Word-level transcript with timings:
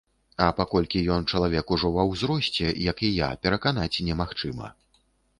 А 0.43 0.45
паколькі 0.59 1.01
ён 1.15 1.25
чалавек 1.33 1.73
ужо 1.75 1.91
ва 1.97 2.05
ўзросце, 2.11 2.69
як 2.85 3.03
і 3.09 3.11
я, 3.17 3.27
пераканаць 3.43 4.01
немагчыма. 4.07 4.71